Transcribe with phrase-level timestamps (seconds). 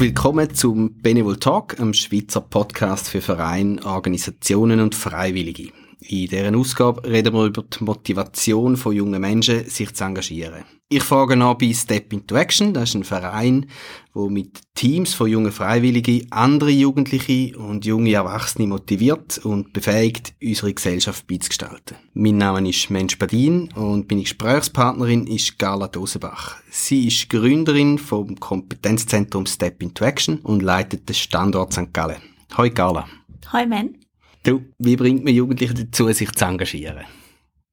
[0.00, 5.72] willkommen zum Benevol Talk, einem Schweizer Podcast für Vereine, Organisationen und Freiwillige.
[6.00, 10.64] In dieser Ausgabe reden wir über die Motivation von jungen Menschen, sich zu engagieren.
[10.88, 12.74] Ich frage nach bei Step into Action.
[12.74, 13.66] Das ist ein Verein,
[14.12, 20.74] wo mit Teams von jungen Freiwilligen andere Jugendliche und junge Erwachsene motiviert und befähigt, unsere
[20.74, 21.96] Gesellschaft beizugestalten.
[22.14, 26.56] Mein Name ist Mensch Badin und meine Gesprächspartnerin ist Carla Dosenbach.
[26.70, 31.92] Sie ist Gründerin vom Kompetenzzentrum Step into Action und leitet den Standort St.
[31.92, 32.22] Gallen.
[32.56, 33.06] Hoi Carla.
[33.52, 33.99] Hoi Men.
[34.42, 37.04] Du, wie bringt man Jugendliche dazu, sich zu engagieren?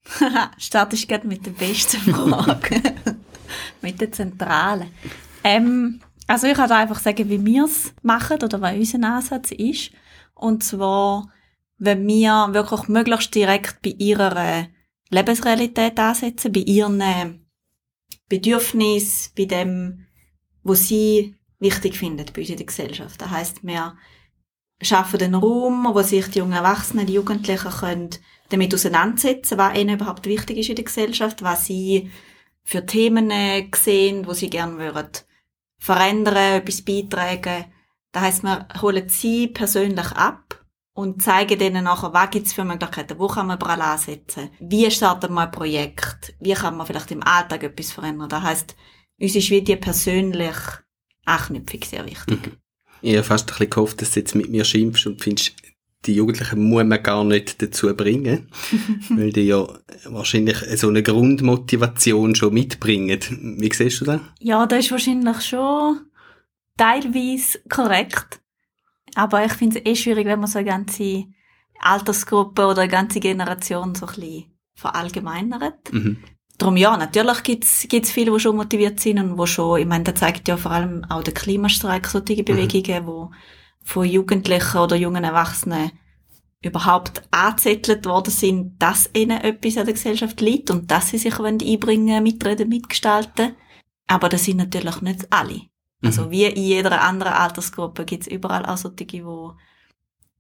[0.58, 2.82] Startest du gerade mit der besten Frage.
[3.82, 4.88] mit der Zentrale.
[5.44, 9.92] Ähm, also ich kann einfach sagen, wie wir es machen oder was unser Ansatz ist.
[10.36, 11.32] Und zwar,
[11.78, 14.68] wenn wir wirklich möglichst direkt bei ihrer
[15.10, 17.48] Lebensrealität ansetzen, bei ihren
[18.28, 20.06] Bedürfnissen, bei dem,
[20.64, 23.22] was sie wichtig findet bei uns in der Gesellschaft.
[23.22, 23.96] Das heisst, wir
[24.82, 28.10] schaffen einen Raum, wo sich die jungen Erwachsenen, die Jugendlichen können
[28.50, 32.12] damit auseinandersetzen, was ihnen überhaupt wichtig ist in der Gesellschaft, was sie
[32.64, 35.10] für Themen äh, sehen, wo sie gerne würden
[35.78, 37.66] verändern, etwas beitragen.
[38.12, 43.20] Das heisst, wir holen sie persönlich ab und zeigen denen nachher, was gibt's für Möglichkeiten,
[43.20, 47.24] wo kann man überall ansetzen, wie startet man ein Projekt, wie kann man vielleicht im
[47.24, 48.30] Alltag etwas verändern.
[48.30, 48.76] Das heisst,
[49.20, 50.80] uns ist wie die persönliche
[51.26, 52.48] Anknüpfung sehr wichtig.
[52.48, 52.58] Mhm.
[53.02, 55.54] Ich habe fast ein bisschen gehofft, dass du jetzt mit mir schimpfst und findest,
[56.06, 58.50] die Jugendlichen muss man gar nicht dazu bringen,
[59.10, 59.68] weil die ja
[60.06, 63.20] wahrscheinlich so eine Grundmotivation schon mitbringen.
[63.60, 64.22] Wie siehst du das?
[64.40, 66.00] Ja, das ist wahrscheinlich schon
[66.78, 68.40] teilweise korrekt.
[69.16, 71.26] Aber ich finde es eh schwierig, wenn man so eine ganze
[71.80, 75.92] Altersgruppe oder eine ganze Generation so ein bisschen verallgemeinert.
[75.92, 76.18] Mhm.
[76.58, 80.04] Darum ja, natürlich gibt's gibt's viele, die schon motiviert sind und wo schon, ich meine,
[80.04, 83.08] da zeigt ja vor allem auch der Klimastreik solche Bewegungen, mhm.
[83.08, 83.32] wo
[83.84, 85.92] von Jugendlichen oder jungen Erwachsenen
[86.62, 91.40] überhaupt angezettelt worden sind, dass ihnen etwas an der Gesellschaft liegt und dass sie sich
[91.40, 93.56] einbringen mitreden, mitgestalten.
[94.08, 95.62] Aber das sind natürlich nicht alle.
[96.04, 96.32] Also mhm.
[96.32, 99.24] wie in jeder anderen Altersgruppe gibt es überall auch solche, die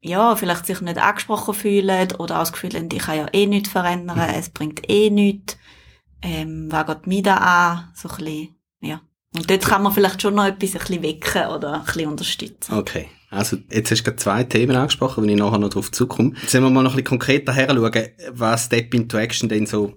[0.01, 3.47] ja, vielleicht sich nicht angesprochen fühlen oder auch das Gefühl haben, ich kann ja eh
[3.47, 4.35] nichts verändern, mhm.
[4.35, 5.57] es bringt eh nichts.
[6.21, 7.91] Ähm, was geht mich da an?
[7.95, 9.01] So ein bisschen, ja.
[9.35, 12.73] Und dort kann man vielleicht schon noch etwas ein bisschen wecken oder ein bisschen unterstützen.
[12.73, 13.09] Okay.
[13.29, 16.33] Also, jetzt hast du gerade zwei Themen angesprochen, wenn ich nachher noch darauf zukomme.
[16.41, 19.65] Jetzt sollen wir mal noch ein bisschen konkreter her schauen, was Step into Action denn
[19.65, 19.95] so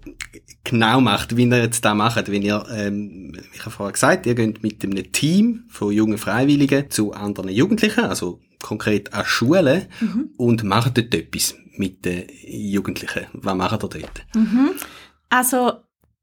[0.65, 2.31] genau macht, wie ihr jetzt da macht.
[2.31, 6.91] Wenn ihr, ähm, ich habe vorher gesagt, ihr geht mit einem Team von jungen Freiwilligen
[6.91, 10.31] zu anderen Jugendlichen, also konkret an Schulen, mhm.
[10.37, 13.27] und macht dort etwas mit den Jugendlichen.
[13.33, 14.27] Was macht ihr dort?
[14.35, 14.71] Mhm.
[15.29, 15.75] Also,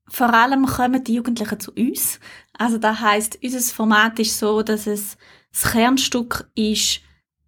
[0.09, 2.19] vor allem kommen die Jugendlichen zu uns.
[2.57, 5.17] Also das heißt, unser Format ist so, dass es
[5.51, 7.01] das Kernstück ist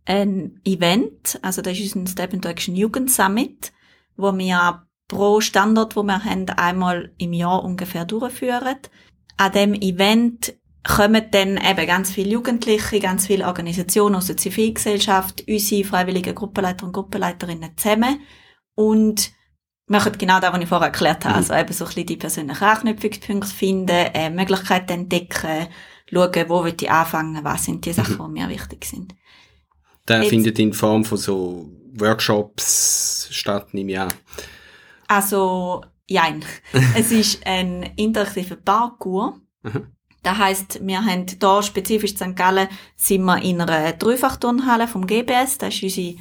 [0.06, 3.72] ein Event, also das ist unser Step Action Jugend Summit,
[4.18, 8.78] wo wir pro Standort, wo wir haben, einmal im Jahr ungefähr durchführen.
[9.38, 15.44] An dem Event kommen dann eben ganz viele Jugendliche, ganz viele Organisationen aus der Zivilgesellschaft,
[15.48, 18.22] unsere freiwilligen Gruppenleiter und Gruppenleiterinnen zusammen
[18.76, 19.32] und
[19.90, 21.34] machen genau das, was ich vorher erklärt habe.
[21.34, 21.38] Mhm.
[21.38, 25.68] Also eben so ein bisschen die persönlichen Anknüpfungspunkte finden, äh, Möglichkeiten entdecken,
[26.12, 28.36] schauen, wo will ich anfangen, was sind die Sachen, mhm.
[28.36, 29.16] die mir wichtig sind.
[30.08, 34.14] Der Jetzt, findet in Form von so Workshops statt, nehme ich an.
[35.08, 36.44] Also, jein.
[36.96, 39.40] es ist ein interaktiver Parkour.
[39.64, 39.88] Mhm.
[40.22, 42.36] Das heisst, wir haben hier spezifisch in St.
[42.36, 45.58] Gallen sind wir in einer Dreifachturnhalle vom GBS.
[45.58, 46.16] Das ist unsere,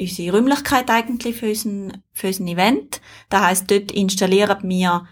[0.00, 3.00] unsere Räumlichkeit eigentlich für unseren, für unseren Event.
[3.28, 5.06] Das heisst, dort installieren wir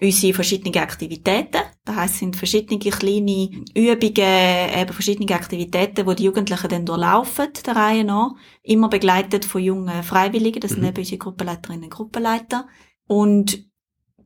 [0.00, 1.60] unsere verschiedenen Aktivitäten.
[1.84, 7.48] Das heisst, es sind verschiedene kleine Übungen, eben verschiedene Aktivitäten, wo die Jugendlichen dann durchlaufen,
[7.66, 8.34] der Reihe nach.
[8.62, 10.88] Immer begleitet von jungen Freiwilligen, das sind mhm.
[10.88, 12.68] eben unsere Gruppenleiterinnen und Gruppenleiter.
[13.06, 13.66] Und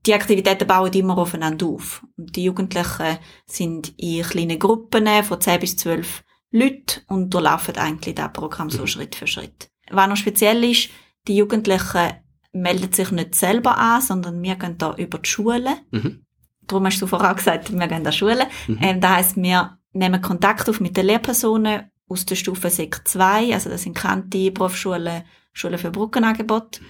[0.04, 2.04] die Aktivitäten bauen immer aufeinander auf.
[2.16, 8.14] Und die Jugendlichen sind in kleinen Gruppen von 10 bis 12 Leuten und durchlaufen eigentlich
[8.16, 8.86] das Programm so mhm.
[8.88, 9.71] Schritt für Schritt.
[9.92, 10.90] Was noch speziell ist,
[11.28, 12.12] die Jugendlichen
[12.52, 15.78] meldet sich nicht selber an, sondern wir gehen da über die Schule.
[15.90, 16.24] Mhm.
[16.66, 18.46] Darum hast du vorher gesagt, wir gehen an die Schule.
[18.66, 18.78] Mhm.
[18.80, 23.54] Ähm, das heisst, wir nehmen Kontakt auf mit den Lehrpersonen aus der Stufe Sek 2,
[23.54, 25.22] also das sind Kante, Berufsschulen,
[25.52, 26.80] Schulen für Brückenangebot.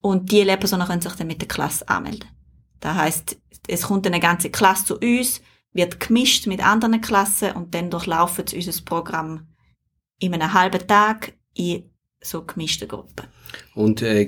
[0.00, 2.28] Und die Lehrpersonen können sich dann mit der Klasse anmelden.
[2.80, 3.36] Das heisst,
[3.68, 5.40] es kommt eine ganze Klasse zu uns,
[5.72, 9.46] wird gemischt mit anderen Klassen und dann durchlaufen sie unser Programm
[10.18, 11.91] in einem halben Tag in
[12.22, 13.26] so gemischten Gruppen.
[13.74, 14.26] Und äh,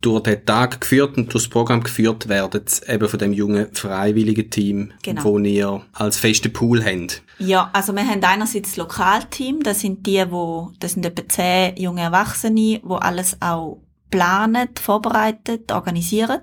[0.00, 4.50] durch den Tag geführt und durch das Programm geführt werden, eben von dem jungen freiwilligen
[4.50, 5.24] Team, genau.
[5.24, 7.22] wo ihr als festen Pool habt.
[7.38, 11.76] Ja, also wir haben einerseits das Lokalteam, das sind die, wo, das sind etwa zehn
[11.76, 13.80] junge Erwachsene, wo alles auch
[14.10, 16.40] planen, vorbereitet, organisieren.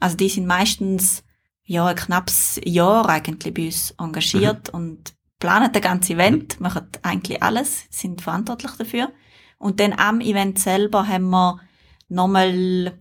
[0.00, 1.22] Also die sind meistens
[1.64, 4.78] ja ein knappes Jahr eigentlich bei uns engagiert mhm.
[4.78, 6.64] und planen das ganze Event, mhm.
[6.64, 9.12] machen eigentlich alles, sind verantwortlich dafür.
[9.58, 11.60] Und dann am Event selber haben wir
[12.08, 12.92] nochmal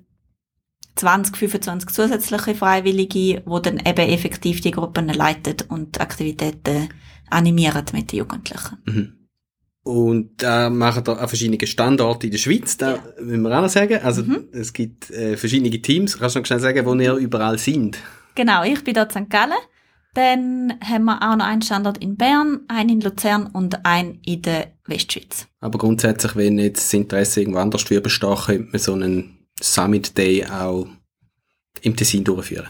[0.95, 6.89] 20, 25 zusätzliche Freiwillige, die dann eben effektiv die Gruppen leiten und Aktivitäten
[7.29, 8.77] animieren mit den Jugendlichen.
[8.85, 9.25] Mhm.
[9.83, 13.03] Und da machen wir an verschiedenen Standorten in der Schweiz, da ja.
[13.21, 13.99] müssen wir auch noch sagen.
[14.01, 14.47] Also mhm.
[14.51, 16.17] es gibt äh, verschiedene Teams.
[16.17, 17.99] Kannst du noch schnell sagen, wo ihr überall sind?
[18.33, 19.29] Genau, ich bin dort in St.
[19.29, 19.53] Gallen.
[20.15, 24.41] Dann haben wir auch noch einen Standort in Bern, einen in Luzern und einen in
[24.41, 25.47] der Westschweiz.
[25.59, 30.45] Aber grundsätzlich, wenn jetzt das Interesse irgendwo anders besteht, könnte man so einen Summit Day
[30.45, 30.87] auch
[31.81, 32.69] im Tessin durchführen.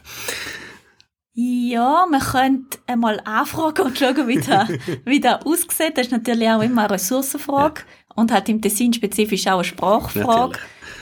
[1.33, 4.69] Ja, man könnte einmal anfragen und schauen, wie das,
[5.05, 5.97] wie das aussieht.
[5.97, 8.15] Das ist natürlich auch immer eine Ressourcenfrage ja.
[8.15, 10.57] und halt im Tessin spezifisch auch eine Sprachfrage.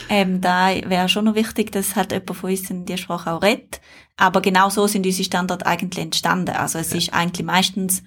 [0.08, 3.42] Ähm, da wäre schon noch wichtig, dass halt jemand von uns in die Sprache auch
[3.42, 3.80] redet.
[4.16, 6.54] Aber genau so sind unsere Standards eigentlich entstanden.
[6.54, 6.98] Also es ja.
[6.98, 8.02] ist eigentlich meistens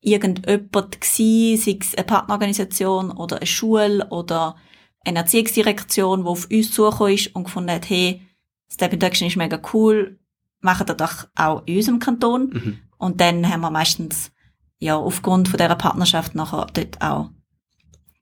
[0.00, 4.56] irgendjemand gewesen, sei es eine Partnerorganisation oder eine Schule oder
[5.04, 8.22] eine Erziehungsdirektion, die auf uns zugekommen ist und gefunden hat, hey,
[8.70, 10.18] Step Induction ist mega cool,
[10.60, 12.50] machen das doch auch in unserem Kanton.
[12.52, 12.78] Mhm.
[12.98, 14.32] Und dann haben wir meistens,
[14.78, 17.30] ja, aufgrund von dieser Partnerschaft nachher dort auch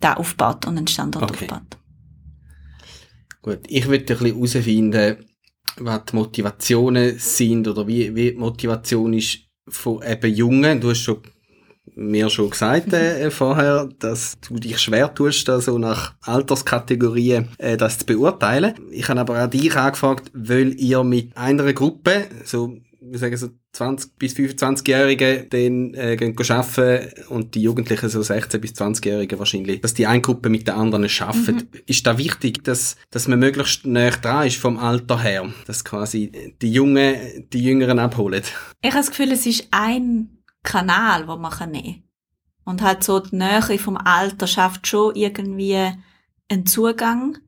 [0.01, 1.33] da aufgebaut und einen Standort okay.
[1.33, 1.79] aufgebaut.
[3.43, 5.30] Gut, ich würde ein bisschen herausfinden,
[5.79, 9.39] was die Motivationen sind oder wie, wie die Motivation ist
[9.69, 10.81] von eben Jungen.
[10.81, 11.19] Du hast schon
[11.95, 17.77] mir schon gesagt äh, vorher, dass du dich schwer tust, da so nach Alterskategorien äh,
[17.77, 18.75] das zu beurteilen.
[18.91, 23.49] Ich habe aber auch dich angefragt, weil ihr mit einer Gruppe, so wir sagen so
[23.73, 29.81] 20 bis 25-Jährige dann äh, gehen arbeiten und die Jugendlichen so 16 bis 20-Jährige wahrscheinlich,
[29.81, 31.57] dass die eine Gruppe mit der anderen arbeiten.
[31.57, 31.69] Mhm.
[31.87, 36.55] Ist da wichtig, dass, dass man möglichst näher dran ist vom Alter her, dass quasi
[36.61, 38.43] die Jungen die Jüngeren abholen?
[38.83, 42.03] Ich habe das Gefühl, es ist ein Kanal, wo man kann nehmen
[42.65, 45.93] Und halt so die Nähe vom Alter schafft schon irgendwie
[46.49, 47.39] einen Zugang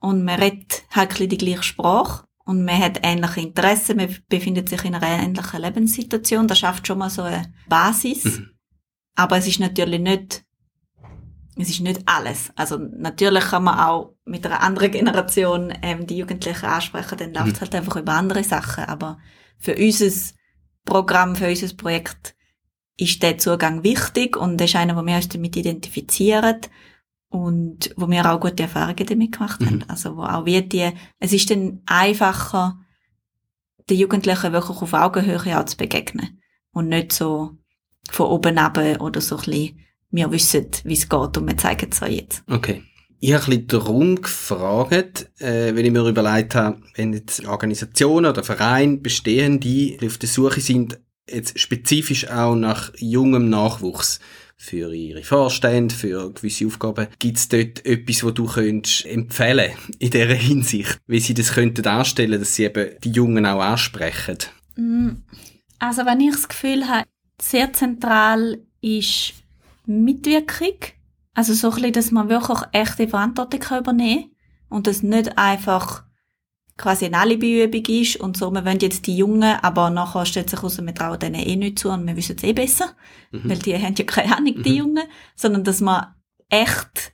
[0.00, 4.84] und man redet halt die gleiche Sprache und man hat ähnliche Interessen, man befindet sich
[4.84, 8.24] in einer ähnlichen Lebenssituation, das schafft schon mal so eine Basis.
[8.24, 8.50] Mhm.
[9.14, 10.44] Aber es ist natürlich nicht,
[11.56, 12.50] es ist nicht alles.
[12.56, 17.52] Also natürlich kann man auch mit einer anderen Generation ähm, die Jugendlichen ansprechen, dann läuft
[17.52, 17.60] es mhm.
[17.60, 18.82] halt einfach über andere Sachen.
[18.86, 19.18] Aber
[19.56, 20.10] für unser
[20.84, 22.34] Programm, für unser Projekt
[22.96, 26.62] ist der Zugang wichtig und das ist einer, wo wir uns damit identifizieren
[27.30, 29.76] und wo wir auch gute Erfahrungen damit gemacht haben.
[29.76, 29.84] Mhm.
[29.88, 32.78] Also wo auch wie die, es ist dann einfacher,
[33.88, 36.40] den Jugendlichen wirklich auf Augenhöhe auch zu begegnen
[36.72, 37.52] und nicht so
[38.10, 39.78] von oben ab oder so ein bisschen,
[40.10, 42.42] wir wissen, wie es geht und wir zeigen es euch jetzt.
[42.48, 42.82] Okay.
[43.22, 48.30] Ich habe ein bisschen darum gefragt, äh, wenn ich mir überlegt habe, wenn jetzt Organisationen
[48.30, 50.98] oder Vereine bestehen, die auf der Suche sind
[51.28, 54.20] jetzt spezifisch auch nach jungem Nachwuchs
[54.60, 57.08] für ihre Vorstände, für gewisse Aufgaben.
[57.18, 61.82] Gibt es dort etwas, wo du könntest empfehlen in dieser Hinsicht, wie sie das könnten
[61.82, 64.36] darstellen, dass sie eben die Jungen auch ansprechen?
[64.76, 65.12] Mm,
[65.78, 67.08] also wenn ich das Gefühl habe,
[67.40, 69.32] sehr zentral ist
[69.86, 70.76] Mitwirkung.
[71.32, 74.30] Also so ein bisschen, dass man wirklich echte Verantwortung übernehmen kann
[74.68, 76.04] und das nicht einfach
[76.80, 80.58] quasi eine Alibi-Übung ist und so, wir wollen jetzt die Jungen, aber nachher stellt sich
[80.58, 82.96] heraus, wir trauen denen eh nicht zu und wir wissen es eh besser,
[83.30, 83.50] mhm.
[83.50, 84.76] weil die haben ja keine Ahnung, die mhm.
[84.76, 85.04] Jungen,
[85.36, 86.14] sondern dass man
[86.48, 87.12] echt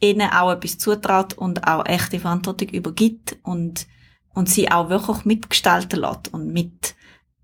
[0.00, 3.86] ihnen auch etwas zutraut und auch echte Verantwortung übergibt und,
[4.34, 6.94] und sie auch wirklich mitgestalten lässt und mit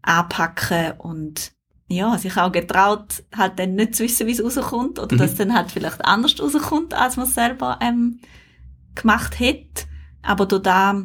[0.01, 1.53] anpacken und
[1.89, 5.19] ja, sich auch getraut, halt dann nicht zu wissen, wie es rauskommt oder mhm.
[5.19, 8.21] dass dann halt vielleicht anders rauskommt, als man es selber ähm,
[8.95, 9.87] gemacht hat.
[10.23, 11.03] Aber da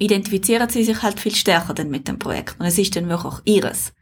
[0.00, 2.58] identifizieren sie sich halt viel stärker dann mit dem Projekt.
[2.58, 3.92] Und es ist dann wirklich ihres.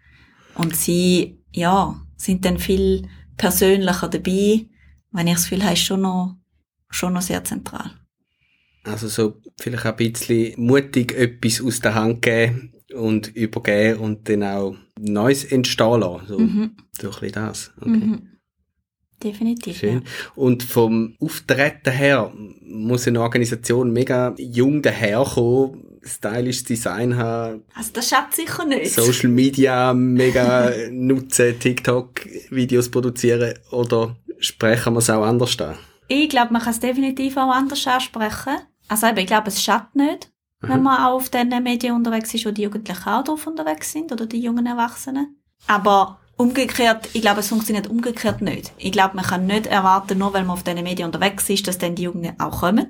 [0.54, 4.66] Und sie, ja, sind dann viel persönlicher dabei,
[5.10, 6.36] wenn ich das Gefühl habe, ist schon noch,
[6.90, 7.90] schon noch sehr zentral.
[8.84, 14.42] Also so vielleicht ein bisschen mutig etwas aus der Hand geben und übergeben und dann
[14.44, 16.26] auch Neues entstehen lassen.
[16.26, 16.76] So, mhm.
[16.92, 17.72] so ein bisschen das.
[17.80, 17.90] Okay.
[17.90, 18.28] Mhm.
[19.22, 19.78] Definitiv.
[19.78, 19.94] Schön.
[19.94, 20.00] Ja.
[20.36, 27.64] Und vom Auftreten her muss eine Organisation mega jung daherkommen, stylisches Design haben.
[27.74, 28.92] Also das schafft sicher nicht.
[28.92, 35.76] Social Media mega nutzen, TikTok-Videos produzieren oder sprechen wir es auch anders an?
[36.08, 38.58] Ich glaube, man kann es definitiv auch anders ansprechen.
[38.88, 40.68] Also eben, ich glaube, es schadet nicht, mhm.
[40.68, 44.10] wenn man auch auf diesen Medien unterwegs ist, wo die Jugendlichen auch drauf unterwegs sind
[44.10, 45.36] oder die jungen Erwachsenen.
[45.66, 48.72] Aber umgekehrt, ich glaube, es funktioniert umgekehrt nicht.
[48.78, 51.78] Ich glaube, man kann nicht erwarten, nur weil man auf diesen Medien unterwegs ist, dass
[51.78, 52.88] dann die Jungen auch kommen.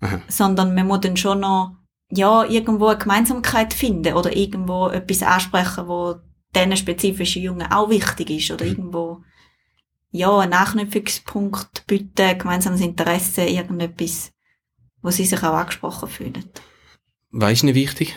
[0.00, 0.22] Mhm.
[0.28, 1.76] Sondern man muss dann schon noch,
[2.10, 6.16] ja, irgendwo eine Gemeinsamkeit finden oder irgendwo etwas ansprechen, wo
[6.54, 8.70] diesen spezifischen Jungen auch wichtig ist oder mhm.
[8.70, 9.22] irgendwo,
[10.10, 14.32] ja, einen Anknüpfungspunkt bieten, gemeinsames Interesse, irgendetwas,
[15.02, 16.44] wo sie sich auch angesprochen fühlen.
[17.30, 18.16] Was ist nicht wichtig?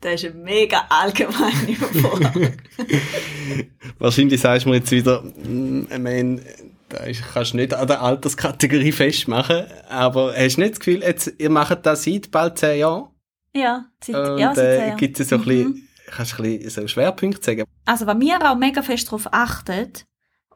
[0.00, 2.58] Das ist eine mega allgemeine Frage.
[3.98, 6.42] Wahrscheinlich sagst du mir jetzt wieder, mm, ich meine,
[6.90, 6.98] da
[7.32, 11.48] kannst du nicht an der Alterskategorie festmachen, aber hast du nicht das Gefühl, jetzt, ihr
[11.48, 13.13] macht das seit bald zehn Jahren?
[13.54, 14.96] Ja, seit, Und, ja, seit Jahren.
[14.96, 15.88] Gibt es so ein bisschen, mhm.
[16.06, 17.64] kannst du ein bisschen so Schwerpunkte sagen?
[17.84, 19.92] Also, was wir auch mega fest darauf achten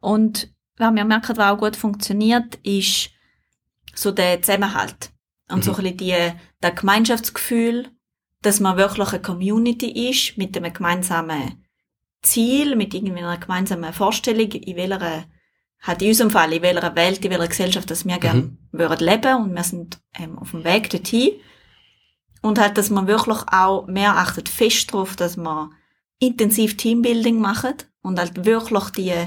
[0.00, 3.10] und was wir merken, was auch gut funktioniert, ist
[3.94, 5.10] so der Zusammenhalt.
[5.50, 5.62] Und mhm.
[5.62, 7.88] so ein bisschen die, das Gemeinschaftsgefühl,
[8.42, 11.64] dass man wirklich eine Community ist mit einem gemeinsamen
[12.22, 15.24] Ziel, mit irgendwie einer gemeinsamen Vorstellung, in welcher,
[15.80, 18.20] halt in unserem Fall, in welcher Welt, in welcher Gesellschaft, dass wir mhm.
[18.20, 21.32] gerne würden leben und wir sind ähm, auf dem Weg dorthin.
[22.40, 25.72] Und halt, dass man wirklich auch mehr achtet fest darauf, dass man
[26.18, 29.26] intensiv Teambuilding macht und halt wirklich die,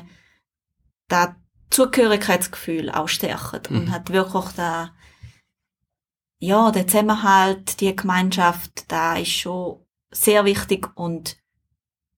[1.07, 1.29] das
[1.69, 3.77] Zugehörigkeitsgefühl auch stärkt mhm.
[3.77, 4.91] und hat wirklich da
[6.41, 11.37] ja, der Zusammenhalt, die Gemeinschaft, da ist schon sehr wichtig und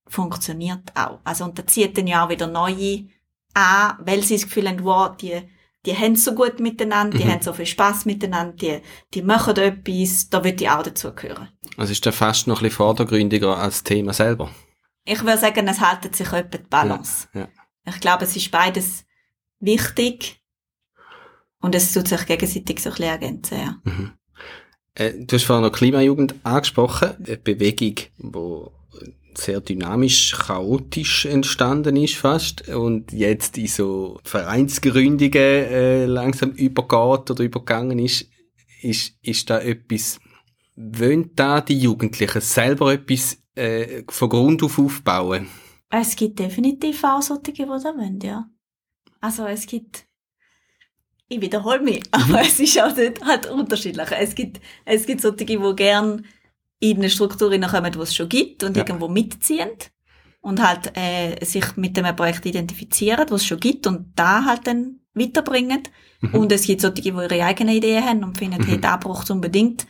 [0.08, 1.20] funktioniert auch.
[1.26, 3.10] Also, und da zieht dann ja auch wieder neue
[3.54, 5.42] an, weil sie das Gefühl haben, wow, die,
[5.86, 7.32] die haben so gut miteinander, die mhm.
[7.32, 8.82] haben so viel Spaß miteinander, die,
[9.14, 11.50] die machen etwas, da wird ich auch dazugehören.
[11.78, 14.50] Also ist der fast noch ein bisschen vordergründiger als das Thema selber?
[15.06, 17.28] Ich würde sagen, es haltet sich etwa die Balance.
[17.34, 17.48] Ja, ja.
[17.86, 19.06] Ich glaube, es ist beides
[19.60, 20.44] wichtig,
[21.64, 23.76] und es tut sich gegenseitig so ein bisschen ergänzen, ja.
[23.86, 24.12] Mhm.
[24.96, 32.16] Äh, du hast vorhin noch Klimajugend angesprochen, eine Bewegung, die sehr dynamisch, chaotisch entstanden ist
[32.16, 38.30] fast und jetzt in so Vereinsgründungen äh, langsam übergeht oder übergegangen ist,
[38.82, 40.20] ist, ist da etwas,
[40.76, 45.48] wollen da die Jugendlichen selber etwas äh, von Grund auf aufbauen?
[45.90, 48.50] Es gibt definitiv auch solche, die das wollen, ja.
[49.22, 50.06] Also es gibt
[51.30, 54.08] ich wiederhole mich, aber es ist auch nicht, halt unterschiedlich.
[54.12, 56.24] Es gibt, es gibt solche, die gerne
[56.80, 58.84] in eine Struktur hineinkommen, die es schon gibt und ja.
[58.84, 59.70] irgendwo mitziehen
[60.42, 64.68] und halt äh, sich mit dem Projekt identifizieren, was es schon gibt und da halt
[64.68, 65.84] dann weiterbringen.
[66.22, 66.36] Mhm.
[66.36, 68.68] Und es gibt solche, die ihre eigenen Ideen haben und finden, mhm.
[68.68, 69.88] hey, da braucht es unbedingt,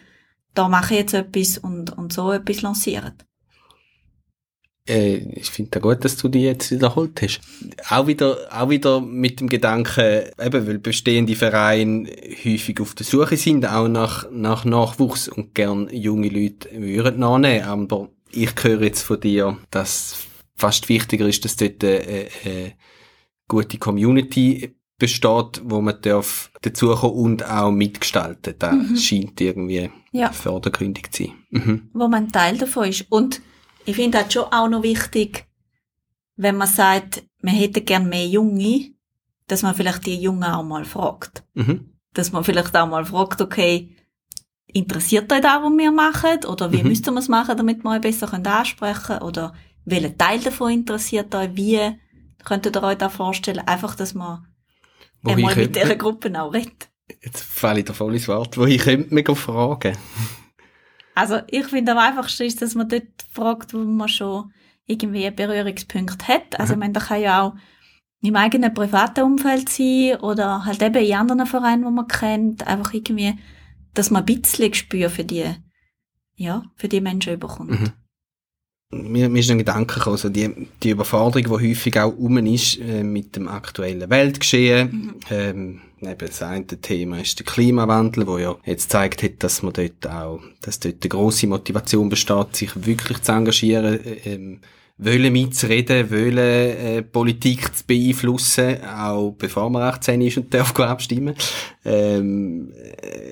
[0.54, 3.14] da mache ich jetzt etwas und, und so etwas lancieren.
[4.88, 7.42] Äh, ich finde gut, dass du die jetzt wiederholt hast.
[7.90, 12.10] Auch wieder, auch wieder mit dem Gedanken, eben, weil bestehende Vereine
[12.46, 17.64] häufig auf der Suche sind, auch nach, nach Nachwuchs und gern junge Leute würden nachnehmen.
[17.64, 20.18] Aber ich höre jetzt von dir, dass
[20.56, 22.74] fast wichtiger ist, dass dort eine, eine
[23.48, 28.56] gute Community besteht, wo man darf dazukommen und auch mitgestalten.
[28.60, 28.96] Das mhm.
[28.96, 30.32] scheint irgendwie ja.
[30.32, 31.34] vordergründig zu sein.
[31.50, 31.90] Mhm.
[31.94, 33.06] Wo man Teil davon ist.
[33.10, 33.42] Und
[33.86, 35.46] ich finde das schon auch noch wichtig,
[36.36, 38.92] wenn man sagt, man hätte gern mehr Junge,
[39.48, 41.44] dass man vielleicht die Jungen auch mal fragt.
[41.54, 41.90] Mhm.
[42.14, 43.96] Dass man vielleicht auch mal fragt, okay,
[44.68, 46.46] interessiert euch da, was wir machen?
[46.46, 46.90] Oder wie mhm.
[46.90, 49.22] müsste man es machen, damit wir euch besser ansprechen können?
[49.22, 49.54] Oder
[49.86, 51.50] welcher Teil davon interessiert euch?
[51.54, 51.80] Wie
[52.44, 53.60] könntet ihr euch da vorstellen?
[53.60, 54.48] Einfach, dass man
[55.24, 56.90] einmal mit dieser Gruppe auch redet.
[57.22, 58.58] Jetzt falle ich da voll ins Wort.
[58.58, 59.98] Wo ich könnte mich fragen.
[61.16, 64.52] Also ich finde am einfachsten ist, dass man dort fragt, wo man schon
[64.86, 66.60] irgendwie Berührungspunkte hat.
[66.60, 66.78] Also mhm.
[66.78, 67.56] ich meine, das kann ja auch
[68.22, 72.66] im eigenen privaten Umfeld sein oder halt eben in anderen Vereinen, wo man kennt.
[72.66, 73.38] Einfach irgendwie,
[73.94, 75.46] dass man ein bisschen Gespür für die,
[76.36, 77.72] ja, für die Menschen bekommt.
[77.72, 77.94] Mhm
[78.94, 82.80] mir, mir ist ein Gedanke gekommen, also die, die Überforderung, die häufig auch um ist
[82.80, 84.92] äh, mit dem aktuellen Weltgeschehen.
[84.92, 85.16] Mhm.
[85.30, 89.74] Ähm, eben das eine Thema ist der Klimawandel, wo ja jetzt zeigt hat, dass man
[89.74, 94.60] dort auch, dass dort eine grosse Motivation besteht, sich wirklich zu engagieren, äh, ähm,
[94.98, 101.36] wollen mitzureden, wollen äh, Politik zu beeinflussen, auch bevor man 18 ist und darf abstimmen.
[101.84, 102.72] Ähm,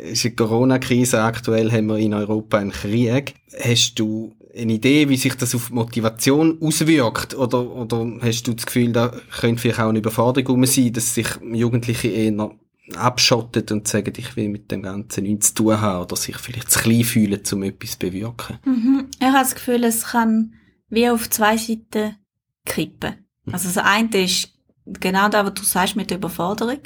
[0.10, 3.36] ist eine Corona-Krise, aktuell haben wir in Europa einen Krieg.
[3.64, 7.36] Hast du eine Idee, wie sich das auf Motivation auswirkt?
[7.36, 11.28] Oder, oder hast du das Gefühl, da könnte vielleicht auch eine Überforderung sein, dass sich
[11.42, 12.52] Jugendliche eher
[12.96, 16.72] abschottet und sagen, ich will mit dem Ganzen nichts zu tun haben oder sich vielleicht
[16.72, 18.60] zu klein fühlen, um etwas zu bewirken?
[18.66, 19.08] Mhm.
[19.20, 20.54] Ich habe das Gefühl, es kann
[20.90, 22.18] wie auf zwei Seiten
[22.66, 23.28] kippen.
[23.46, 23.54] Mhm.
[23.54, 24.50] Also das eine ist
[24.86, 26.80] genau das, was du sagst mit der Überforderung,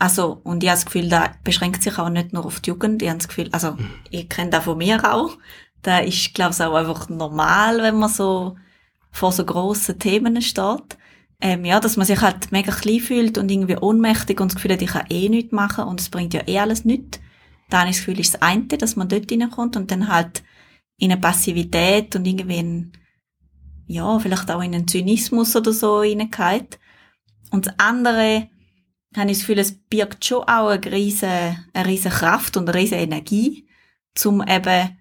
[0.00, 3.02] Also, und ich habe das Gefühl, da beschränkt sich auch nicht nur auf die Jugend.
[3.02, 3.76] Ich habe das Gefühl, also,
[4.10, 5.36] ich kenne das von mir auch.
[5.82, 8.56] Da ist, glaube ich, auch einfach normal, wenn man so
[9.10, 10.98] vor so grossen Themen steht.
[11.40, 14.72] Ähm, ja, dass man sich halt mega klein fühlt und irgendwie ohnmächtig und das Gefühl
[14.72, 17.20] hat, ich kann eh nichts machen und es bringt ja eh alles nichts.
[17.70, 20.42] Dann ich das Gefühl, ist das eine, dass man dort reinkommt und dann halt
[20.96, 22.92] in eine Passivität und irgendwie in,
[23.86, 26.78] ja, vielleicht auch in einen Zynismus oder so reingeht.
[27.50, 28.48] Und das andere,
[29.16, 32.78] habe ich das Gefühl, es birgt schon auch eine riesige, eine riesige Kraft und eine
[32.78, 33.68] riesige Energie,
[34.14, 34.97] zum eben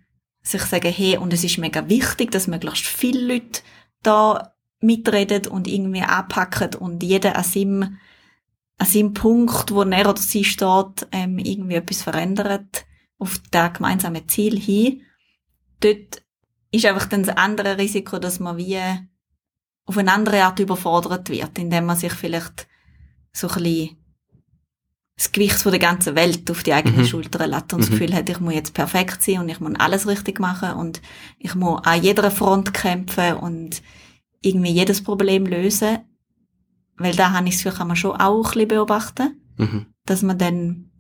[0.47, 3.61] sich sagen, hey, und es ist mega wichtig, dass möglichst viele Leute
[4.01, 7.97] da mitreden und irgendwie anpacken und jeder an seinem,
[8.77, 12.85] an seinem Punkt, wo er oder sie steht, ähm, irgendwie etwas verändert
[13.17, 15.01] auf das gemeinsame Ziel hin.
[15.79, 16.23] Dort
[16.71, 18.79] ist einfach dann das andere Risiko, dass man wie
[19.85, 22.67] auf eine andere Art überfordert wird, indem man sich vielleicht
[23.31, 23.97] so ein bisschen
[25.17, 27.07] das Gewicht von der ganzen Welt auf die eigene mhm.
[27.07, 27.93] Schulter lässt und das mhm.
[27.93, 31.01] Gefühl hat, ich muss jetzt perfekt sein und ich muss alles richtig machen und
[31.39, 33.81] ich muss an jeder Front kämpfen und
[34.41, 35.99] irgendwie jedes Problem lösen.
[36.97, 39.87] Weil da habe ich es kann man schon auch ein bisschen beobachten, mhm.
[40.05, 40.91] dass man dann,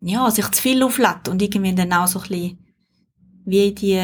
[0.00, 2.58] ja, sich zu viel auflädt und irgendwie dann auch so ein bisschen
[3.44, 4.02] wie in die,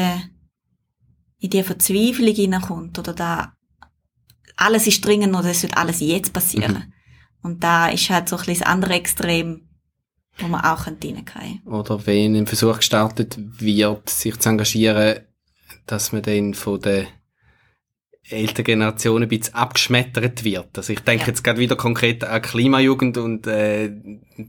[1.39, 3.53] in die Verzweiflung hineinkommt oder da
[4.55, 6.73] alles ist dringend oder es wird alles jetzt passieren.
[6.73, 6.92] Mhm.
[7.43, 9.61] Und da ist halt so ein bisschen das andere Extrem,
[10.37, 11.61] wo man auch reingehen kann.
[11.65, 15.19] Oder wenn ein Versuch gestartet wird, sich zu engagieren,
[15.85, 17.07] dass man dann von der
[18.29, 20.77] älteren Generation ein bisschen abgeschmettert wird.
[20.77, 21.27] Also ich denke ja.
[21.27, 23.91] jetzt gerade wieder konkret an Klimajugend und äh,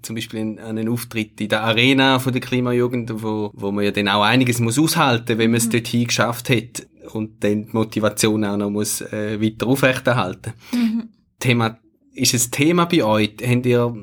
[0.03, 3.91] zum Beispiel an einen Auftritt in der Arena von der Klimajugend, wo, wo man ja
[3.91, 5.71] dann auch einiges muss aushalten, wenn man es mhm.
[5.73, 10.53] dorthin geschafft hat und dann die Motivation auch noch muss äh, weiter aufrechterhalten.
[10.73, 11.09] Mhm.
[11.41, 11.79] Thema
[12.15, 13.37] ist es Thema bei euch?
[13.47, 13.95] Habt ihr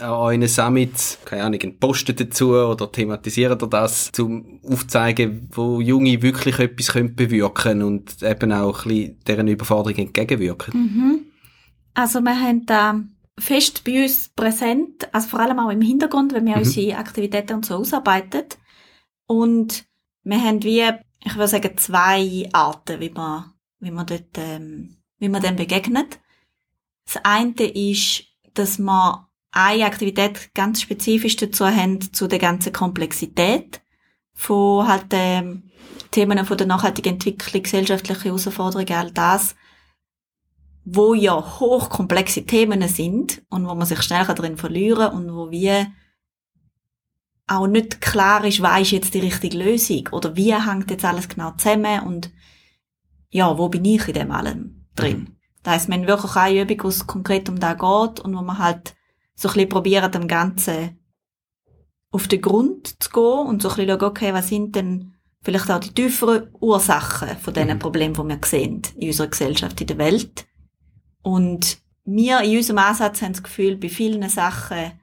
[0.00, 5.80] an euren Summits, keine Ahnung, einen Posten dazu oder thematisiert ihr das, um aufzuzeigen, wo
[5.80, 10.80] Junge wirklich etwas können bewirken und eben auch ein bisschen deren Überforderung entgegenwirken?
[10.80, 11.20] Mhm.
[11.94, 13.00] Also wir haben da
[13.38, 16.62] fest bei uns präsent, also vor allem auch im Hintergrund, wenn wir mhm.
[16.62, 18.44] unsere Aktivitäten und so ausarbeiten.
[19.26, 19.84] Und
[20.22, 20.84] wir haben wie,
[21.24, 26.18] ich würde sagen, zwei Arten, wie man, wie man dort, ähm, wie man dem begegnet.
[27.08, 33.80] Das eine ist, dass man eine Aktivität ganz spezifisch dazu haben, zu der ganzen Komplexität
[34.34, 35.70] von halt ähm,
[36.10, 39.56] Themen von der nachhaltigen Entwicklung, gesellschaftliche Herausforderungen, all das,
[40.84, 45.50] wo ja hochkomplexe Themen sind und wo man sich schnell darin verlieren kann und wo
[45.50, 45.86] wir
[47.46, 51.28] auch nicht klar ist, was ist jetzt die richtige Lösung oder wie hängt jetzt alles
[51.28, 52.30] genau zusammen und
[53.30, 55.37] ja, wo bin ich in dem allem drin?
[55.68, 58.40] Das heisst, wir haben wirklich eine Übung, wo es konkret um das geht und wo
[58.40, 58.96] man halt
[59.34, 60.98] so ein bisschen probieren, dem Ganzen
[62.10, 65.70] auf den Grund zu gehen und so ein bisschen schauen, okay, was sind denn vielleicht
[65.70, 67.78] auch die tieferen Ursachen von diesen mhm.
[67.80, 70.46] Problemen, die wir sehen in unserer Gesellschaft, in der Welt.
[71.20, 71.76] Und
[72.06, 74.98] wir in unserem Ansatz haben das Gefühl, bei vielen Sachen,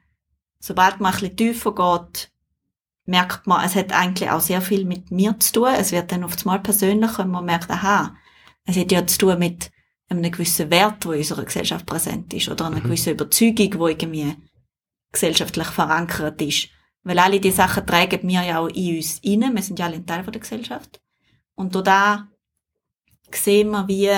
[0.58, 2.32] sobald man ein bisschen tiefer geht,
[3.06, 5.70] merkt man, es hat eigentlich auch sehr viel mit mir zu tun.
[5.78, 8.16] Es wird dann oft mal persönlicher und man merkt, aha,
[8.66, 9.70] es hat ja zu tun mit
[10.10, 12.84] einem gewissen Wert, der in unserer Gesellschaft präsent ist, oder einer mhm.
[12.84, 14.36] gewissen Überzeugung, die irgendwie
[15.12, 16.70] gesellschaftlich verankert ist.
[17.04, 19.56] Weil alle diese Sachen tragen wir ja auch in uns rein.
[19.56, 21.00] Wir sind ja alle ein Teil der Gesellschaft.
[21.56, 22.28] Und da
[23.32, 24.12] sehen wir, wie,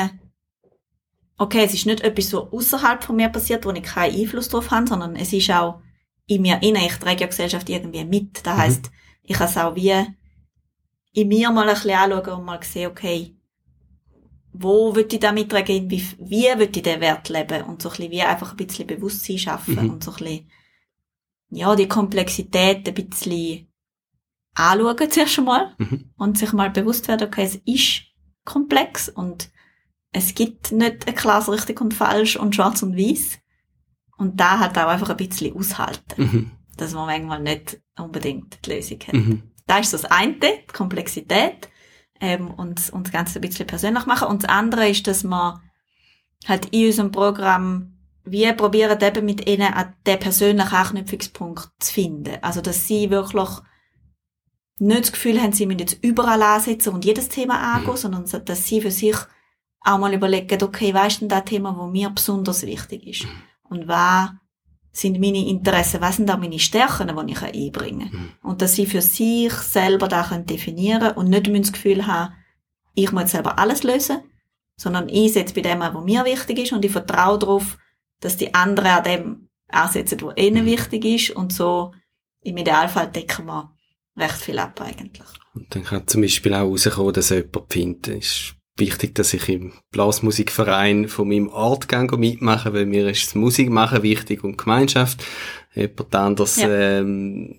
[1.37, 4.71] okay, es ist nicht etwas, was außerhalb von mir passiert, wo ich keinen Einfluss drauf
[4.71, 5.81] habe, sondern es ist auch
[6.25, 6.83] in mir innen.
[6.83, 8.45] Ich trage ja Gesellschaft irgendwie mit.
[8.45, 8.61] Das mhm.
[8.61, 8.91] heisst,
[9.23, 10.05] ich kann es auch wie
[11.13, 13.36] in mir mal ein bisschen anschauen und mal sehen, okay,
[14.53, 17.95] wo will ich damit reagieren, wie, wie will ich den Wert leben und so ein
[17.95, 19.89] bisschen wie einfach ein bisschen Bewusstsein schaffen mhm.
[19.91, 20.51] und so ein bisschen,
[21.49, 23.67] ja, die Komplexität ein bisschen
[24.55, 26.09] anschauen zuerst einmal mhm.
[26.17, 28.03] und sich mal bewusst werden, okay, es ist
[28.43, 29.51] komplex und
[30.11, 33.39] es gibt nicht ein klares richtig und falsch und schwarz und weiß
[34.17, 36.51] und da halt auch einfach ein bisschen aushalten, mhm.
[36.75, 39.13] dass man manchmal nicht unbedingt die Lösung hat.
[39.13, 39.43] Mhm.
[39.67, 41.69] Da ist das eine, die Komplexität
[42.19, 44.27] ähm, und, und das Ganze ein bisschen persönlich machen.
[44.27, 45.61] Und das andere ist, dass wir
[46.47, 47.93] halt in unserem Programm
[48.29, 52.37] wie probieren eben mit ihnen an den persönlichen Anknüpfungspunkt zu finden.
[52.41, 53.49] Also, dass sie wirklich
[54.79, 57.97] nicht das Gefühl haben, sie müssen jetzt überall ansetzen und jedes Thema angehen, mhm.
[57.97, 59.15] sondern dass sie für sich
[59.81, 63.23] auch mal überlegen, okay, was ist denn das Thema, wo mir besonders wichtig ist?
[63.23, 63.29] Mhm.
[63.69, 64.29] Und was
[64.97, 68.19] sind meine Interessen, was sind auch meine Stärken, die ich einbringen kann.
[68.19, 68.29] Mhm.
[68.41, 72.33] Und dass sie für sich selber da definieren können und nicht das Gefühl haben,
[72.95, 74.21] ich muss selber alles lösen,
[74.75, 77.77] sondern ich setze bei dem, was mir wichtig ist und ich vertraue darauf,
[78.21, 80.69] dass die anderen an dem ansetzen, wo ihnen mhm.
[80.69, 81.93] wichtig ist und so
[82.41, 83.71] im Idealfall decken wir
[84.15, 85.27] recht viel ab eigentlich.
[85.53, 89.73] Und dann kann zum Beispiel auch rauskommen, dass jemand findet, ist wichtig, dass ich im
[89.91, 95.23] Blasmusikverein von meinem Ort gehe mitmachen, weil mir ist das Musikmachen wichtig und Gemeinschaft.
[95.73, 96.69] Jemand anderes ja.
[96.69, 97.55] ähm,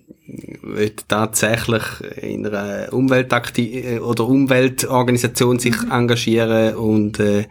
[0.61, 1.83] will tatsächlich
[2.21, 5.91] in einer Umweltaktiv oder Umweltorganisation sich mhm.
[5.91, 7.45] engagieren und äh,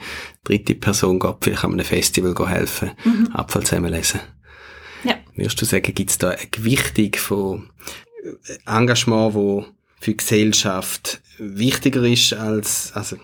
[0.45, 3.29] dritte Person geht vielleicht an einem Festival helfen, mhm.
[3.33, 4.21] Abfall zusammenlesen.
[5.05, 5.15] Ja.
[5.35, 7.71] Würdest du sagen, gibt es da eine Gewichtung von
[8.67, 9.65] Engagement, wo
[10.01, 13.17] für die Gesellschaft wichtiger ist als, also,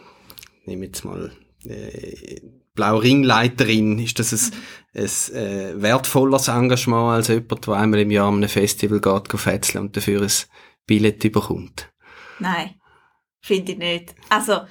[0.66, 1.32] nehme jetzt mal,
[1.64, 2.40] äh,
[2.74, 8.28] Blaue Ringleiterin, ist das ein, ein äh, wertvolleres Engagement als jemand, der einmal im Jahr
[8.28, 10.32] an einem Festival geht, geht fetzeln und dafür ein
[10.86, 11.92] Billett bekommt?
[12.40, 12.74] Nein,
[13.40, 14.14] finde ich nicht.
[14.28, 14.62] Also,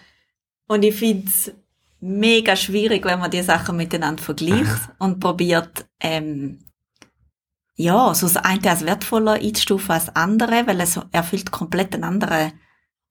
[0.67, 1.53] und ich finde es
[2.01, 4.95] mega schwierig, wenn man die Sachen miteinander vergleicht Aha.
[4.99, 6.59] und probiert, ähm,
[7.75, 12.51] ja, so das eine als wertvoller einzustufen als andere, weil es erfüllt komplett einen anderen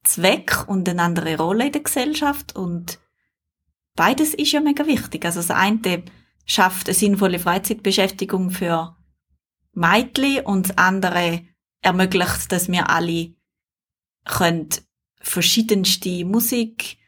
[0.04, 2.98] Zweck und eine andere Rolle in der Gesellschaft und
[3.94, 5.24] beides ist ja mega wichtig.
[5.24, 6.04] Also das eine
[6.44, 8.96] schafft eine sinnvolle Freizeitbeschäftigung für
[9.72, 11.42] Mädchen und das andere
[11.80, 13.34] ermöglicht, dass wir alle
[14.24, 14.68] können
[15.20, 16.98] verschiedenste Musik-Acts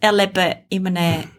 [0.00, 1.30] erleben in einem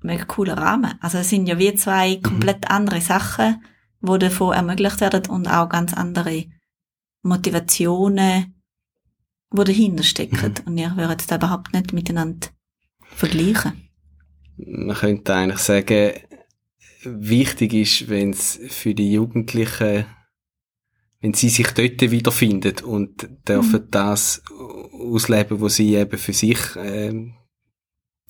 [0.00, 0.98] mega coolen Rahmen.
[1.00, 2.22] Also es sind ja wie zwei mhm.
[2.22, 3.64] komplett andere Sachen,
[4.00, 6.46] wo davon ermöglicht werden und auch ganz andere
[7.22, 8.59] Motivationen,
[9.50, 10.54] wo dahinter stecken.
[10.66, 10.72] Mhm.
[10.72, 12.48] Und ich würde das überhaupt nicht miteinander
[13.00, 13.88] vergleichen.
[14.56, 16.12] Man könnte eigentlich sagen,
[17.02, 20.06] wichtig ist, wenn es für die Jugendlichen,
[21.20, 23.90] wenn sie sich dort wiederfinden und dürfen mhm.
[23.90, 24.42] das
[24.92, 27.32] ausleben, was sie eben für sich äh,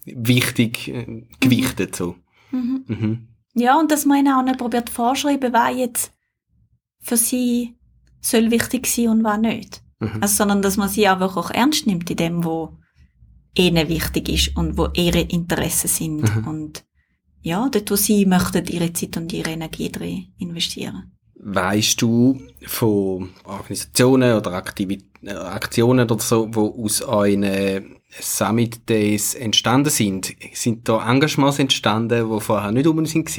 [0.04, 2.16] wichtig äh, gewichtet so.
[2.50, 2.85] Mhm.
[2.87, 3.28] Mhm.
[3.54, 6.12] Ja, und dass man ihnen auch nicht probiert vorschreiben, was jetzt
[7.00, 7.76] für sie
[8.20, 9.83] soll wichtig sein und was nicht.
[10.00, 10.18] Mhm.
[10.20, 12.76] Also, sondern dass man sie wirklich auch ernst nimmt in dem, wo
[13.54, 16.36] ihnen wichtig ist und wo ihre Interessen sind.
[16.36, 16.48] Mhm.
[16.48, 16.84] Und
[17.42, 21.12] ja, dort, wo sie möchten, ihre Zeit und ihre Energie drin investieren.
[21.42, 29.34] Weißt du von Organisationen oder Aktivit äh, Aktionen oder so, wo aus euren Summit Days
[29.34, 30.34] entstanden sind?
[30.52, 33.30] Sind da Engagements entstanden, die vorher nicht um sind,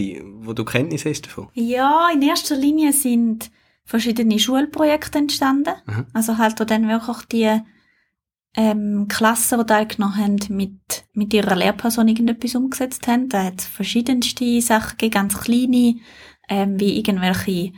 [0.41, 1.49] wo du Kenntnis hast davon?
[1.53, 3.51] Ja, in erster Linie sind
[3.85, 5.73] verschiedene Schulprojekte entstanden.
[5.85, 6.05] Mhm.
[6.13, 7.61] Also halt, wo dann wirklich die
[8.55, 13.29] ähm, Klassen, die teilgenommen haben, mit, mit ihrer Lehrperson irgendetwas umgesetzt haben.
[13.29, 15.95] Da hat es verschiedenste Sachen gegeben, ganz kleine,
[16.49, 17.71] ähm, wie irgendwelche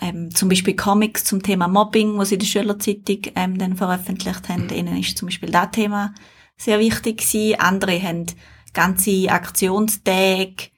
[0.00, 4.48] ähm, zum Beispiel Comics zum Thema Mobbing, was sie in der Schülerzeitung ähm, dann veröffentlicht
[4.48, 4.64] haben.
[4.64, 4.72] Mhm.
[4.72, 6.14] Ihnen ist zum Beispiel das Thema
[6.56, 7.60] sehr wichtig gewesen.
[7.60, 8.26] Andere haben
[8.72, 10.70] ganze Aktionstage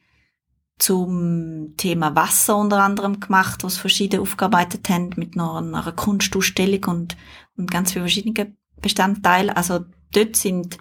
[0.83, 7.17] zum Thema Wasser unter anderem gemacht, was verschiedene aufgearbeitet haben mit einer, einer Kunstausstellung und,
[7.57, 9.57] und ganz viele verschiedene Bestandteile.
[9.57, 10.79] Also dort sind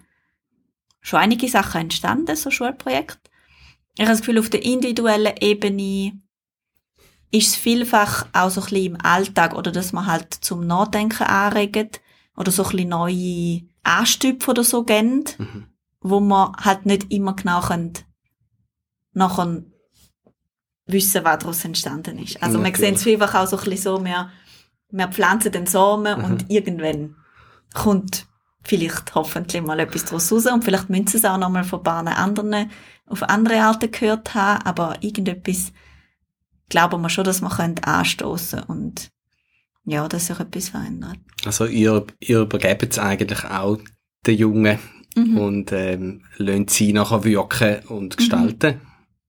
[1.01, 3.29] schon einige Sachen entstanden, so Schulprojekte.
[3.93, 6.19] Ich habe das Gefühl, auf der individuellen Ebene
[7.29, 11.27] ist es vielfach auch so ein bisschen im Alltag oder dass man halt zum Nachdenken
[11.27, 12.01] anregt
[12.35, 15.67] oder so ein bisschen neue Anstüpfe oder so geben, mhm.
[15.99, 17.61] wo man halt nicht immer genau
[19.13, 19.63] nachher
[20.91, 22.41] wissen, was daraus entstanden ist.
[22.41, 22.81] Also Natürlich.
[22.81, 24.29] man sieht es vielfach auch so ein bisschen so, wir,
[24.89, 26.25] wir pflanzen den Samen mhm.
[26.25, 27.15] und irgendwann
[27.73, 28.25] kommt
[28.63, 31.83] vielleicht hoffentlich mal etwas daraus raus und vielleicht müssen sie es auch nochmal von ein
[31.83, 32.69] paar anderen
[33.07, 35.73] auf andere Arten gehört haben, aber irgendetwas
[36.69, 37.51] glauben wir schon, dass wir
[37.81, 39.09] anstoßen können und
[39.85, 41.17] ja, dass sich etwas verändert.
[41.45, 43.79] Also ihr, ihr übergebt es eigentlich auch
[44.25, 44.79] den Jungen
[45.15, 45.37] mhm.
[45.37, 48.79] und ähm, lasst sie nachher wirken und gestalten.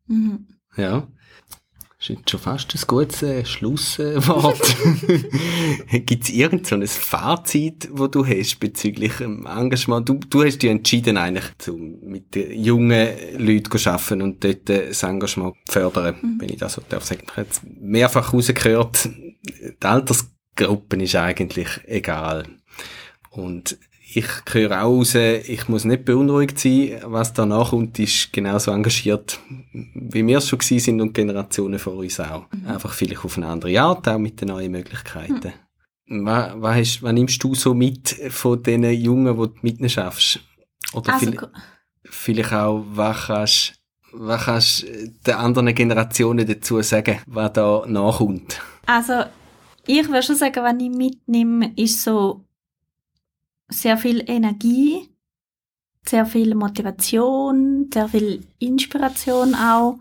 [0.07, 0.17] Mhm.
[0.17, 0.47] Mhm.
[0.77, 1.09] Ja.
[2.03, 4.77] Das ist jetzt schon fast ein gutes äh, Schlusswort.
[6.05, 10.09] Gibt es irgend so Fazit, wo du hast bezüglich dem Engagement?
[10.09, 14.69] Du, du hast dich entschieden eigentlich, zu, mit den jungen Leuten zu arbeiten und dort
[14.69, 16.41] das Engagement zu fördern, mhm.
[16.41, 17.23] wenn ich das so darf sagen.
[17.23, 19.09] Ich habe jetzt mehrfach rausgehört,
[19.45, 22.49] die Altersgruppen ist eigentlich egal.
[23.31, 23.79] Und
[24.15, 29.39] ich höre auch raus, ich muss nicht beunruhigt sein, was danach kommt, ist genauso engagiert,
[29.73, 32.47] wie wir es schon gewesen sind und Generationen vor uns auch.
[32.53, 32.67] Mhm.
[32.67, 35.53] Einfach vielleicht auf eine andere Art, auch mit den neuen Möglichkeiten.
[36.07, 36.27] Mhm.
[36.27, 40.41] Was, was, hast, was nimmst du so mit von den Jungen, die du mit schaffst?
[40.93, 41.41] Oder also, viel,
[42.05, 43.75] vielleicht auch, was kannst,
[44.13, 44.87] was kannst
[45.27, 48.61] den anderen Generationen dazu sagen, was da nachkommt?
[48.85, 49.25] Also,
[49.87, 52.45] ich würde schon sagen, was ich mitnehme, ist so
[53.73, 55.09] sehr viel Energie,
[56.07, 59.99] sehr viel Motivation, sehr viel Inspiration auch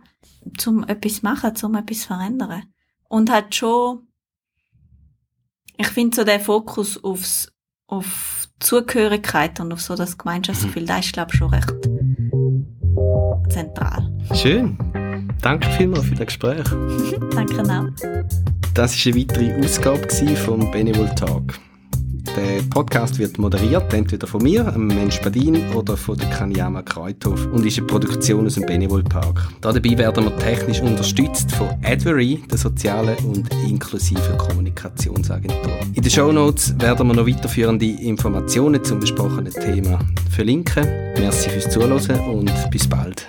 [0.58, 2.64] zum etwas machen, zum etwas verändern.
[3.08, 4.08] Und hat schon,
[5.78, 7.52] ich finde so der Fokus aufs,
[7.88, 10.88] auf Zugehörigkeit und auf so das Gemeinschaftsgefühl, mhm.
[10.88, 11.74] das ist, glaube ich, schon recht
[13.50, 14.12] zentral.
[14.34, 14.78] Schön.
[15.42, 16.64] Danke vielmals für das Gespräch.
[17.32, 17.88] Danke auch.
[18.74, 21.60] Das war eine weitere Ausgabe vom Benevol Talk.
[22.36, 27.66] Der Podcast wird moderiert, entweder von mir, Mensch Badin, oder von der Kanyama Kreuthof und
[27.66, 29.50] ist eine Produktion aus dem Benevol Park.
[29.60, 35.74] Dabei werden wir technisch unterstützt von Advery, der sozialen und inklusiven Kommunikationsagentur.
[35.94, 40.86] In den Show Notes werden wir noch weiterführende Informationen zum besprochenen Thema verlinken.
[41.18, 43.28] Merci fürs Zuhören und bis bald.